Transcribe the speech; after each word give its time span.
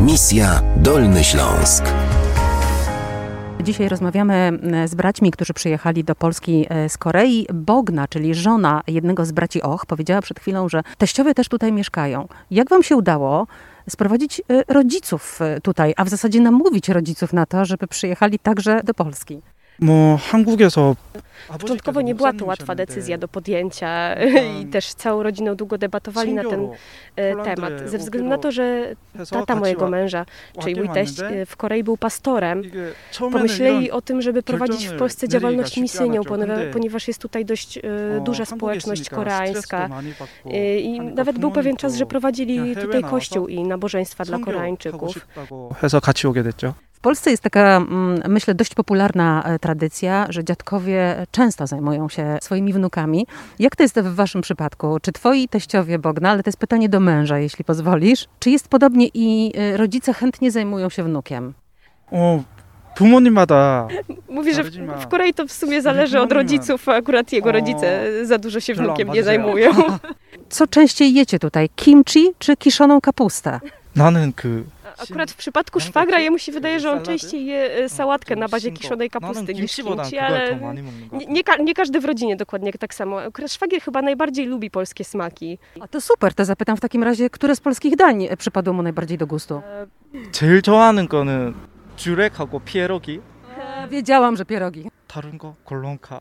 Misja 0.00 0.62
Dolny 0.76 1.24
Śląsk. 1.24 1.84
Dzisiaj 3.62 3.88
rozmawiamy 3.88 4.34
e, 4.62 4.88
z 4.88 4.94
braćmi, 4.94 5.30
którzy 5.30 5.54
przyjechali 5.54 6.04
do 6.04 6.14
Polski 6.14 6.66
e, 6.68 6.88
z 6.88 6.98
Korei. 6.98 7.46
Bogna, 7.54 8.08
czyli 8.08 8.34
żona 8.34 8.82
jednego 8.86 9.24
z 9.24 9.32
braci 9.32 9.62
Och, 9.62 9.86
powiedziała 9.86 10.22
przed 10.22 10.40
chwilą, 10.40 10.68
że 10.68 10.82
teściowie 10.98 11.34
też 11.34 11.48
tutaj 11.48 11.72
mieszkają. 11.72 12.28
Jak 12.50 12.70
wam 12.70 12.82
się 12.82 12.96
udało 12.96 13.46
sprowadzić 13.88 14.40
e, 14.40 14.74
rodziców 14.74 15.40
tutaj, 15.62 15.94
a 15.96 16.04
w 16.04 16.08
zasadzie 16.08 16.40
namówić 16.40 16.88
rodziców 16.88 17.32
na 17.32 17.46
to, 17.46 17.64
żeby 17.64 17.86
przyjechali 17.86 18.38
także 18.38 18.80
do 18.84 18.94
Polski? 18.94 19.42
뭐 19.79 20.15
한국에서 20.15 20.95
Początkowo 21.59 22.01
nie 22.01 22.15
była 22.15 22.33
to 22.33 22.45
łatwa 22.45 22.75
decyzja 22.75 23.17
do 23.17 23.27
podjęcia 23.27 24.15
i 24.61 24.65
też 24.65 24.93
całą 24.93 25.23
rodziną 25.23 25.55
długo 25.55 25.77
debatowali 25.77 26.33
na 26.33 26.43
ten 26.43 26.69
e, 27.15 27.35
temat. 27.43 27.73
Ze 27.85 27.97
względu 27.97 28.29
na 28.29 28.37
to, 28.37 28.51
że 28.51 28.95
tata 29.29 29.55
mojego 29.55 29.89
męża, 29.89 30.25
czyli 30.61 30.75
mój 30.75 30.89
teść 30.89 31.19
e, 31.19 31.45
w 31.45 31.57
Korei 31.57 31.83
był 31.83 31.97
pastorem, 31.97 32.63
pomyśleli 33.31 33.91
o 33.91 34.01
tym, 34.01 34.21
żeby 34.21 34.43
prowadzić 34.43 34.87
w 34.87 34.97
Polsce 34.97 35.27
działalność 35.27 35.77
misyjną, 35.77 36.21
poniewa- 36.21 36.71
ponieważ 36.73 37.07
jest 37.07 37.21
tutaj 37.21 37.45
dość 37.45 37.77
e, 37.77 37.81
duża 38.23 38.45
społeczność 38.45 39.09
koreańska. 39.09 39.89
E, 40.45 40.79
I 40.79 41.01
nawet 41.01 41.39
był 41.39 41.51
pewien 41.51 41.75
czas, 41.75 41.95
że 41.95 42.05
prowadzili 42.05 42.75
tutaj 42.75 43.03
kościół 43.03 43.47
i 43.47 43.63
nabożeństwa 43.63 44.25
dla 44.25 44.39
Koreańczyków. 44.39 45.15
해서 45.83 45.99
같이 45.99 46.27
오게 46.27 46.43
됐죠. 46.43 46.73
W 46.99 46.99
Polsce 47.07 47.31
jest 47.31 47.43
taka, 47.43 47.77
mm, 47.77 48.21
myślę, 48.27 48.55
dość 48.55 48.75
popularna 48.75 49.43
e, 49.43 49.59
tradycja, 49.59 50.25
że 50.29 50.43
dziadkowie 50.43 51.25
często 51.31 51.67
zajmują 51.67 52.09
się 52.09 52.37
swoimi 52.41 52.73
wnukami. 52.73 53.27
Jak 53.59 53.75
to 53.75 53.83
jest 53.83 53.99
w 53.99 54.15
waszym 54.15 54.41
przypadku? 54.41 54.97
Czy 55.01 55.11
twoi 55.11 55.47
teściowie 55.47 55.99
Bogna, 55.99 56.29
ale 56.31 56.43
to 56.43 56.47
jest 56.49 56.57
pytanie 56.59 56.89
do 56.89 56.99
męża, 56.99 57.37
jeśli 57.39 57.65
pozwolisz, 57.65 58.25
czy 58.39 58.49
jest 58.49 58.67
podobnie 58.67 59.07
i 59.13 59.51
e, 59.57 59.77
rodzice 59.77 60.13
chętnie 60.13 60.51
zajmują 60.51 60.89
się 60.89 61.03
wnukiem? 61.03 61.53
어, 62.11 62.43
부모님마다 62.97 63.87
Mówi, 64.29 64.53
że 64.53 64.63
w, 64.63 64.67
Rodzina- 64.67 64.97
w 64.97 65.07
Korei 65.07 65.33
to 65.33 65.47
w 65.47 65.51
sumie 65.51 65.81
zależy 65.81 66.19
od 66.19 66.29
Bumonim. 66.29 66.37
rodziców, 66.47 66.89
a 66.89 66.95
akurat 66.95 67.31
jego 67.31 67.49
O, 67.49 67.51
rodzice 67.51 67.87
za 68.25 68.37
dużo 68.37 68.59
się 68.59 68.73
별로 68.75 68.79
안 68.81 68.85
wnukiem 68.95 69.07
nie 69.07 69.23
받으세요. 69.23 69.25
zajmują. 69.25 69.71
Co 70.49 70.67
częściej 70.67 71.13
jecie 71.13 71.39
tutaj? 71.39 71.69
Kimchi 71.75 72.27
czy 72.39 72.57
kiszoną 72.57 73.01
kapustę? 73.01 73.59
나는 73.95 74.33
그 74.35 74.63
Akurat 74.99 75.31
w 75.31 75.35
przypadku 75.35 75.79
Mam 75.79 75.87
szwagra 75.87 76.11
takie 76.11 76.23
jemu 76.23 76.37
się 76.39 76.51
wydaje, 76.51 76.79
że 76.79 76.89
on 76.91 76.95
salady? 76.95 77.05
częściej 77.19 77.45
je 77.45 77.75
e, 77.75 77.89
sałatkę 77.89 78.35
na 78.35 78.47
bazie 78.47 78.69
긴 78.69 78.75
거. 78.77 78.81
kiszonej 78.81 79.09
kapusty 79.09 79.43
나는 79.43 79.55
niż 79.55 79.75
김치보다 79.75 80.03
kimchi, 80.03 80.17
그걸 80.17 80.33
ale 80.33 80.49
더 80.49 80.55
많이 80.65 80.81
먹는 80.81 81.09
거 81.09 81.17
nie, 81.17 81.25
nie, 81.25 81.43
ka- 81.43 81.57
nie 81.57 81.73
każdy 81.73 81.99
w 81.99 82.05
rodzinie 82.05 82.35
dokładnie 82.35 82.73
tak 82.73 82.93
samo. 82.93 83.21
Akurat 83.21 83.51
szwagier 83.51 83.81
chyba 83.81 84.01
najbardziej 84.01 84.45
lubi 84.45 84.69
polskie 84.71 85.03
smaki. 85.03 85.57
A 85.81 85.87
to 85.87 86.01
super, 86.01 86.33
to 86.33 86.45
zapytam 86.45 86.77
w 86.77 86.79
takim 86.79 87.03
razie, 87.03 87.29
które 87.29 87.55
z 87.55 87.59
polskich 87.59 87.95
dań 87.95 88.23
e, 88.23 88.37
przypadło 88.37 88.73
mu 88.73 88.81
najbardziej 88.83 89.17
do 89.17 89.27
gustu? 89.27 89.55
E, 89.55 89.87
제일 90.31 90.61
좋아하는 90.61 91.07
거는 91.07 91.53
주렉하고 91.97 92.59
피에로기 92.65 93.19
Wiedziałam, 93.91 94.35
że 94.37 94.45
pierogi. 94.45 94.89
Taryngo, 95.14 95.54
Golonka. 95.70 96.20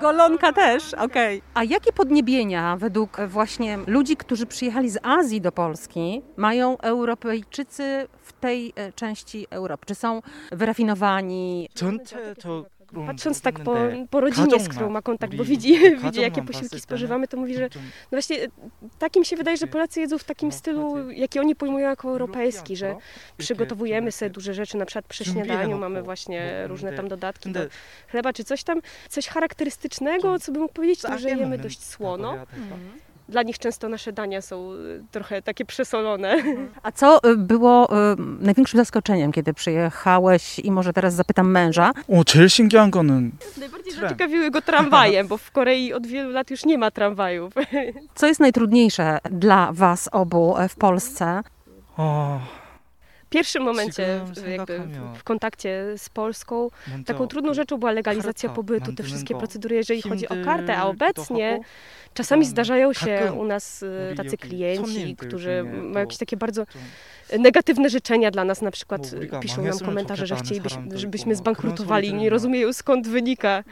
Golonka 0.00 0.52
też, 0.52 0.94
okej. 0.94 1.38
Okay. 1.38 1.50
A 1.54 1.64
jakie 1.64 1.92
podniebienia 1.92 2.76
według 2.76 3.16
właśnie 3.28 3.78
ludzi, 3.86 4.16
którzy 4.16 4.46
przyjechali 4.46 4.90
z 4.90 4.98
Azji 5.02 5.40
do 5.40 5.52
Polski, 5.52 6.22
mają 6.36 6.78
Europejczycy 6.78 8.08
w 8.22 8.32
tej 8.32 8.72
e, 8.76 8.92
części 8.92 9.46
Europy? 9.50 9.86
Czy 9.86 9.94
są 9.94 10.22
wyrafinowani? 10.52 11.68
Tąd 11.74 12.14
to 12.42 12.64
patrząc 13.06 13.40
tak 13.40 13.60
po, 13.60 13.76
po 14.10 14.20
rodzinie, 14.20 14.60
z 14.60 14.68
którą 14.68 14.90
ma 14.90 15.02
kontakt, 15.02 15.34
bo 15.34 15.44
widzi, 15.44 15.96
widzi 16.04 16.20
jakie 16.20 16.42
posiłki 16.42 16.80
spożywamy, 16.80 17.28
to 17.28 17.36
mówi, 17.36 17.54
że 17.54 17.68
no 17.74 17.80
właśnie 18.10 18.36
y, 18.36 18.50
takim 18.98 19.24
się 19.24 19.36
wydaje, 19.36 19.56
że 19.56 19.66
Polacy 19.66 20.00
jedzą 20.00 20.18
w 20.18 20.24
takim 20.24 20.52
stylu, 20.52 21.10
jaki 21.10 21.40
oni 21.40 21.56
pojmują 21.56 21.88
jako 21.88 22.08
europejski, 22.08 22.76
że 22.76 22.96
przygotowujemy 23.36 24.12
sobie 24.12 24.30
duże 24.30 24.54
rzeczy, 24.54 24.76
na 24.76 24.86
przykład 24.86 25.06
przy 25.06 25.24
śniadaniu 25.24 25.78
mamy 25.78 26.02
właśnie 26.02 26.66
różne 26.66 26.92
tam 26.92 27.08
dodatki 27.08 27.50
do 27.52 27.60
chleba 28.08 28.32
czy 28.32 28.44
coś 28.44 28.64
tam, 28.64 28.80
coś 29.08 29.28
charakterystycznego, 29.28 30.38
co 30.38 30.52
bym 30.52 30.62
mógł 30.62 30.74
powiedzieć, 30.74 31.02
to, 31.02 31.18
że 31.18 31.30
jemy 31.30 31.58
dość 31.58 31.84
słono. 31.84 32.32
Mhm 32.32 33.04
해야 33.23 33.23
될까? 33.23 33.23
Dla 33.29 33.43
nich 33.43 33.59
często 33.59 33.89
nasze 33.89 34.11
dania 34.11 34.41
są 34.41 34.73
y, 34.73 35.03
trochę 35.11 35.41
takie 35.41 35.65
przesolone. 35.65 36.35
A 36.83 36.91
co 36.91 37.23
e, 37.23 37.35
było 37.35 37.89
e, 37.91 38.15
największym 38.39 38.77
zaskoczeniem, 38.77 39.31
kiedy 39.31 39.53
przyjechałeś 39.53 40.59
i 40.59 40.71
może 40.71 40.93
teraz 40.93 41.13
zapytam 41.13 41.51
męża? 41.51 41.91
어 42.07 42.23
제일 42.23 42.49
신기한 42.49 42.91
거는 42.91 43.31
Najbardziej 43.57 43.93
Tram. 43.93 44.01
zaciekawiły 44.09 44.51
go 44.51 44.61
tramwajem, 44.61 45.27
bo 45.27 45.37
w 45.37 45.51
Korei 45.51 45.93
od 45.93 46.07
wielu 46.07 46.29
lat 46.31 46.49
już 46.51 46.65
nie 46.65 46.77
ma 46.77 46.91
tramwajów. 46.91 47.53
Co 48.15 48.27
jest 48.27 48.39
najtrudniejsze 48.39 49.17
dla 49.31 49.69
was 49.73 50.09
obu 50.11 50.57
e, 50.57 50.69
w 50.69 50.75
Polsce? 50.75 51.41
어, 51.97 52.39
W 52.62 52.62
pierwszym 53.30 53.62
momencie 53.62 54.20
jakby, 54.48 54.80
w 55.14 55.24
kontakcie 55.24 55.84
z 55.96 56.08
Polską. 56.08 56.70
Taką 57.06 57.26
trudną 57.26 57.54
rzeczą 57.54 57.78
była 57.78 57.92
legalizacja 57.92 58.48
pobytu, 58.48 58.92
te 58.92 59.02
wszystkie 59.02 59.34
procedury, 59.34 59.76
jeżeli 59.76 60.02
chodzi 60.02 60.28
o 60.28 60.34
kartę, 60.44 60.76
a 60.76 60.84
obecnie 60.84 61.60
czasami 62.14 62.46
zdarzają 62.46 62.92
się 62.92 63.32
u 63.38 63.44
nas 63.44 63.84
e, 64.12 64.14
tacy 64.14 64.36
klienci, 64.36 65.16
którzy 65.16 65.64
mają 65.64 66.04
jakieś 66.04 66.18
takie 66.18 66.36
bardzo 66.36 66.66
negatywne 67.38 67.90
życzenia 67.90 68.30
dla 68.30 68.44
nas, 68.44 68.62
na 68.62 68.70
przykład 68.70 69.10
piszą 69.40 69.62
nam 69.62 69.78
komentarze, 69.78 70.26
że 70.26 70.36
chcielibyśmy, 70.36 70.98
żebyśmy 70.98 71.36
zbankrutowali 71.36 72.08
i 72.08 72.14
nie 72.14 72.30
rozumieją 72.30 72.72
skąd 72.72 73.08
wynika 73.08 73.64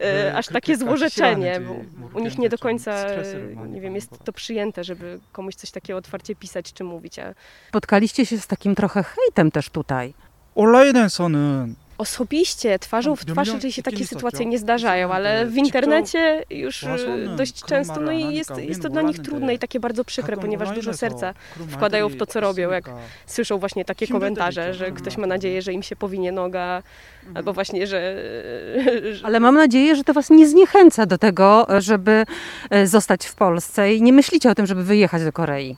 e, 0.00 0.34
aż 0.36 0.46
takie 0.46 0.76
złorzeczenie, 0.76 1.60
bo 1.60 2.18
u 2.18 2.22
nich 2.22 2.38
nie 2.38 2.48
do 2.48 2.58
końca, 2.58 2.92
e, 2.92 3.24
nie 3.68 3.80
wiem, 3.80 3.94
jest 3.94 4.10
to 4.24 4.32
przyjęte, 4.32 4.84
żeby 4.84 5.20
komuś 5.32 5.54
coś 5.54 5.70
takiego 5.70 5.98
otwarcie 5.98 6.34
pisać 6.34 6.72
czy 6.72 6.84
mówić. 6.84 7.18
A... 7.18 7.34
Spotkaliście 7.68 8.26
się 8.26 8.38
z 8.38 8.46
takim 8.46 8.74
trochę 8.79 9.03
hejtem 9.03 9.51
też 9.51 9.69
tutaj. 9.69 10.13
온라인에서는 10.55 11.75
osobiście, 11.97 12.79
twarzą 12.79 13.15
w 13.15 13.25
Tam 13.25 13.33
twarz, 13.33 13.47
milion 13.47 13.57
jeżeli 13.57 13.73
się 13.73 13.83
takie 13.83 13.97
kiedyś 13.97 14.09
sytuacje 14.09 14.37
zostało. 14.37 14.51
nie 14.51 14.59
zdarzają, 14.59 15.11
ale 15.11 15.45
w 15.45 15.57
internecie 15.57 16.43
już 16.49 16.83
e, 16.83 16.89
와서는 16.89 17.35
dość 17.35 17.61
그런 17.61 17.69
często, 17.69 17.93
말을 17.93 18.05
no 18.05 18.11
안 18.11 18.19
i 18.19 18.23
하니까 18.23 18.37
jest, 18.37 18.69
jest 18.69 18.81
to 18.81 18.87
우리는 18.87 18.93
dla 18.93 19.01
nich 19.01 19.17
몰랐는데 19.17 19.23
trudne 19.23 19.53
i 19.53 19.59
takie 19.59 19.79
bardzo 19.79 20.03
przykre, 20.03 20.35
가끔 20.35 20.41
ponieważ 20.41 20.69
dużo 20.69 20.91
온라인에서 20.91 20.99
serca 20.99 21.33
그런 21.55 21.67
wkładają 21.69 22.09
w 22.09 22.11
말들이 22.11 22.19
to, 22.19 22.25
co 22.25 22.39
robią, 22.39 22.71
jak 22.71 22.85
있으니까 22.87 23.07
słyszą 23.25 23.57
właśnie 23.59 23.85
takie 23.85 24.05
힘들 24.05 24.19
때도 24.19 24.19
komentarze, 24.19 24.61
있죠. 24.61 24.77
że 24.79 24.85
그런 24.85 24.97
ktoś 24.97 25.17
ma 25.17 25.21
말들. 25.21 25.29
nadzieję, 25.29 25.61
że 25.61 25.73
im 25.73 25.83
się 25.83 25.95
powinie 25.95 26.31
noga, 26.31 26.83
albo 27.35 27.53
właśnie, 27.53 27.87
że... 27.87 27.99
że 29.13 29.25
Ale 29.25 29.39
mam 29.39 29.55
nadzieję, 29.55 29.95
że 29.95 30.03
to 30.03 30.13
was 30.13 30.29
nie 30.29 30.47
zniechęca 30.47 31.05
do 31.05 31.17
tego, 31.17 31.67
żeby 31.79 32.25
e, 32.69 32.87
zostać 32.87 33.25
w 33.25 33.35
Polsce 33.35 33.93
i 33.93 34.01
nie 34.01 34.13
myślicie 34.13 34.49
o 34.49 34.55
tym, 34.55 34.65
żeby 34.65 34.83
wyjechać 34.83 35.23
do 35.23 35.31
Korei. 35.31 35.75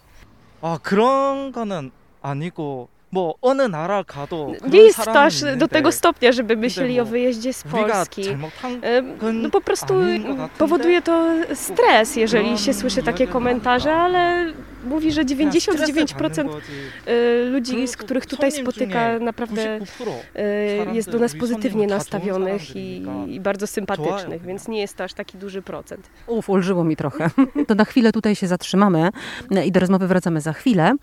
아 0.62 0.80
그런 0.82 1.52
거는 1.52 1.92
아니고 2.22 2.90
뭐 3.10 3.36
어느 3.42 3.62
나라 3.62 4.04
가도 4.04 4.52
nie 4.68 4.84
그런 4.84 4.84
jest 4.92 4.98
to 4.98 5.04
사람은 5.04 5.28
aż 5.28 5.42
do 5.42 5.48
있는데 5.48 5.68
tego 5.68 5.92
stopnia, 5.92 6.32
żeby 6.32 6.58
myśleli 6.58 7.00
o 7.00 7.04
뭐 7.04 7.12
wyjeździe 7.12 7.54
z 7.54 7.64
우리가 7.64 7.88
Polski. 8.04 8.24
잘못한 8.24 8.84
E, 8.84 9.02
No 9.34 9.50
po 9.50 9.62
prostu 9.62 9.94
아닌 9.96 10.24
것 10.28 10.38
같은데? 10.38 10.58
powoduje 10.58 11.02
to 11.02 11.34
stres, 11.56 12.16
jeżeli 12.16 12.44
그런 12.52 12.58
się 12.58 12.74
słyszy 12.74 13.04
takie 13.04 13.24
이야기를 13.24 13.32
komentarze, 13.34 13.90
하니까 13.90 14.04
ale 14.06 14.54
mówi, 14.84 15.12
że 15.12 15.24
그냥 15.26 15.52
스트레스 15.52 15.82
99% 15.92 16.16
받는 16.16 16.48
거지. 16.48 16.72
e, 17.06 17.46
ludzi, 17.50 17.88
z 17.88 17.96
그리고 17.96 18.04
których 18.06 18.26
tutaj 18.26 18.52
손님 18.52 18.66
spotyka, 18.66 19.18
중에 19.18 19.20
naprawdę 19.20 19.80
99% 19.80 20.12
e, 20.36 20.96
jest 20.96 21.10
do 21.12 21.20
nas 21.20 21.34
우리 21.34 21.40
pozytywnie 21.40 21.88
손님은 21.88 21.88
다 21.88 21.96
좋은 21.96 21.98
nastawionych 21.98 22.76
i, 22.76 23.04
사람들이니까 23.06 23.32
i 23.34 23.40
bardzo 23.40 23.68
sympatycznych, 23.68 24.42
좋아요, 24.42 24.48
więc 24.48 24.68
nie 24.68 24.80
jest 24.82 24.96
to 24.98 25.04
aż 25.04 25.14
taki 25.14 25.38
duży 25.38 25.62
procent. 25.62 26.10
Uf, 26.28 26.50
ulżyło 26.50 26.84
mi 26.84 26.96
trochę. 26.96 27.30
To 27.68 27.76
na 27.76 27.86
chwilę 27.86 28.12
tutaj 28.12 28.36
się 28.36 28.48
zatrzymamy 28.48 29.10
e, 29.52 29.66
i 29.66 29.72
do 29.72 29.80
rozmowy 29.80 30.08
wracamy 30.08 30.42
za 30.42 30.54
chwilę. 30.54 30.94